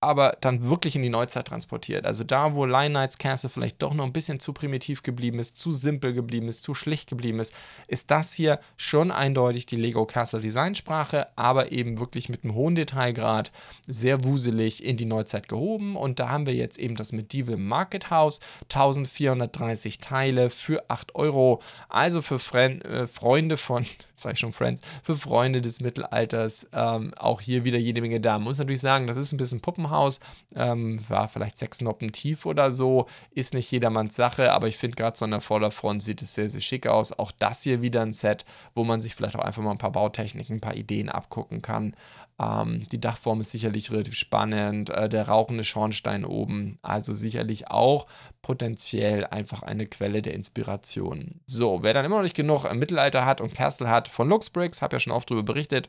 [0.00, 2.04] aber dann wirklich in die Neuzeit transportiert.
[2.04, 5.56] Also da, wo Lion Knights Castle vielleicht doch noch ein bisschen zu primitiv geblieben ist,
[5.58, 7.54] zu simpel geblieben ist, zu schlicht geblieben ist,
[7.88, 12.74] ist das hier schon eindeutig die Lego Castle Designsprache, aber eben wirklich mit einem hohen
[12.74, 13.50] Detailgrad,
[13.86, 15.96] sehr wuselig in die Neuzeit gehoben.
[15.96, 21.62] Und da haben wir jetzt eben das Medieval Market House, 1430 Teile für 8 Euro.
[21.88, 27.14] Also für Fre äh, Freunde von, sag ich schon Friends, für Freunde des Mittelalters ähm,
[27.16, 28.38] auch hier wieder jede Menge da.
[28.38, 30.20] Muss natürlich sagen, das ist ein bisschen Puppen Treppenhaus.
[30.54, 33.06] Ähm, war vielleicht sechs Noppen tief oder so.
[33.30, 36.48] Ist nicht jedermanns Sache, aber ich finde gerade so an der Vorderfront sieht es sehr,
[36.48, 37.18] sehr schick aus.
[37.18, 38.44] Auch das hier wieder ein Set,
[38.74, 41.94] wo man sich vielleicht auch einfach mal ein paar Bautechniken, ein paar Ideen abgucken kann.
[42.38, 44.90] Ähm, die Dachform ist sicherlich relativ spannend.
[44.90, 48.06] Äh, der rauchende Schornstein oben, also sicherlich auch
[48.42, 51.40] potenziell einfach eine Quelle der Inspiration.
[51.46, 54.96] So, wer dann immer noch nicht genug Mittelalter hat und Castle hat von Luxbricks, habe
[54.96, 55.88] ja schon oft darüber berichtet,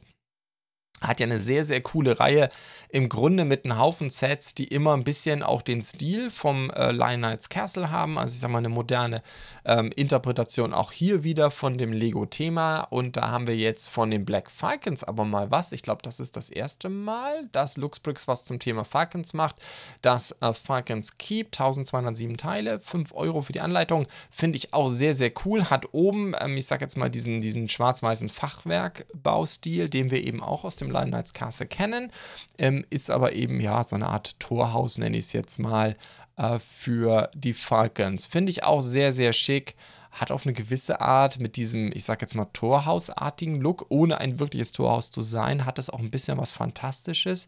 [1.02, 2.50] hat ja eine sehr, sehr coole Reihe.
[2.90, 6.92] Im Grunde mit einem Haufen Sets, die immer ein bisschen auch den Stil vom äh,
[6.92, 8.18] Lion Knights Castle haben.
[8.18, 9.22] Also ich sag mal eine moderne
[9.66, 12.82] ähm, Interpretation auch hier wieder von dem Lego-Thema.
[12.82, 15.74] Und da haben wir jetzt von den Black Falcons aber mal was.
[15.74, 19.58] Ich glaube, das ist das erste Mal, dass Luxbricks was zum Thema Falcons macht.
[20.02, 24.08] Das äh, Falcons Keep, 1207 Teile, 5 Euro für die Anleitung.
[24.32, 25.70] Finde ich auch sehr, sehr cool.
[25.70, 30.64] Hat oben, ähm, ich sag jetzt mal, diesen, diesen schwarz-weißen Fachwerkbaustil, den wir eben auch
[30.64, 32.12] aus dem Lion Knights Castle kennen.
[32.58, 35.96] Ähm, ist aber eben ja so eine Art Torhaus, nenne ich es jetzt mal,
[36.38, 38.26] äh, für die Falcons.
[38.26, 39.76] Finde ich auch sehr, sehr schick
[40.20, 44.40] hat auf eine gewisse Art mit diesem, ich sag jetzt mal, Torhausartigen Look, ohne ein
[44.40, 47.48] wirkliches Torhaus zu sein, hat es auch ein bisschen was Fantastisches.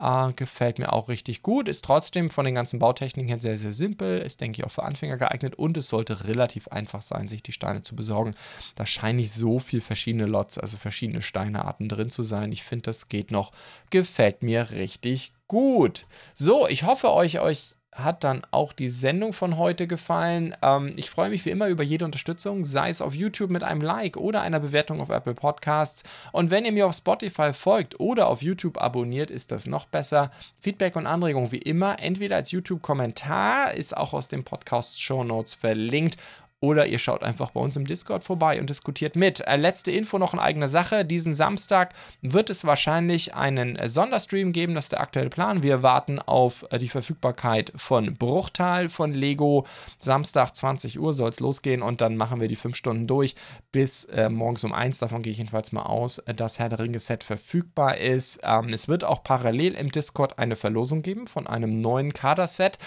[0.00, 1.66] Äh, gefällt mir auch richtig gut.
[1.68, 4.18] Ist trotzdem von den ganzen Bautechniken her sehr, sehr simpel.
[4.20, 7.52] Ist, denke ich, auch für Anfänger geeignet und es sollte relativ einfach sein, sich die
[7.52, 8.34] Steine zu besorgen.
[8.76, 12.52] Da scheinen nicht so viel verschiedene Lots, also verschiedene Steinearten drin zu sein.
[12.52, 13.50] Ich finde, das geht noch.
[13.90, 16.06] Gefällt mir richtig gut.
[16.34, 20.54] So, ich hoffe, euch, euch hat dann auch die Sendung von heute gefallen.
[20.62, 23.80] Ähm, ich freue mich wie immer über jede Unterstützung, sei es auf YouTube mit einem
[23.80, 26.02] Like oder einer Bewertung auf Apple Podcasts.
[26.32, 30.30] Und wenn ihr mir auf Spotify folgt oder auf YouTube abonniert, ist das noch besser.
[30.58, 35.54] Feedback und Anregungen wie immer, entweder als YouTube-Kommentar, ist auch aus dem Podcast Show Notes
[35.54, 36.16] verlinkt
[36.60, 39.40] oder ihr schaut einfach bei uns im Discord vorbei und diskutiert mit.
[39.40, 41.04] Äh, letzte Info noch in eigener Sache.
[41.04, 44.74] Diesen Samstag wird es wahrscheinlich einen äh, Sonderstream geben.
[44.74, 45.62] Das ist der aktuelle Plan.
[45.62, 49.66] Wir warten auf äh, die Verfügbarkeit von Bruchtal von Lego.
[49.98, 53.36] Samstag 20 Uhr soll es losgehen und dann machen wir die 5 Stunden durch
[53.70, 54.98] bis äh, morgens um 1.
[54.98, 58.40] Davon gehe ich jedenfalls mal aus, äh, dass Herr der Ringe Set verfügbar ist.
[58.42, 62.78] Ähm, es wird auch parallel im Discord eine Verlosung geben von einem neuen Kaderset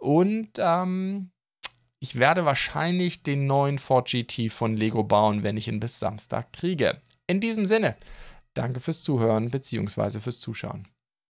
[0.00, 1.30] und ähm,
[2.00, 6.52] ich werde wahrscheinlich den neuen Ford GT von Lego bauen, wenn ich ihn bis Samstag
[6.52, 7.00] kriege.
[7.26, 7.96] In diesem Sinne,
[8.54, 10.20] danke fürs Zuhören bzw.
[10.20, 10.88] fürs Zuschauen.